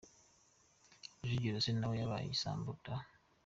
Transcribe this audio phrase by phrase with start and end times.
[1.19, 2.95] Rujugiro se nawe yabaye igisambo ra?